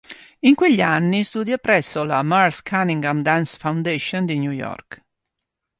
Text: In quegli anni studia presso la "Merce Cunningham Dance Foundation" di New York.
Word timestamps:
In 0.41 0.55
quegli 0.55 0.81
anni 0.81 1.23
studia 1.23 1.59
presso 1.59 2.03
la 2.03 2.23
"Merce 2.23 2.63
Cunningham 2.67 3.21
Dance 3.21 3.55
Foundation" 3.59 4.25
di 4.25 4.39
New 4.39 4.49
York. 4.51 5.03